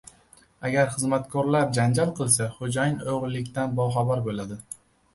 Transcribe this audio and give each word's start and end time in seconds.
•Agar 0.69 0.89
xizmatkorlar 0.95 1.69
janjal 1.79 2.15
qilsa, 2.21 2.49
xo‘jayin 2.57 2.99
o‘g‘rilikdan 3.15 3.81
boxabar 3.83 4.29
bo‘ladi. 4.31 4.63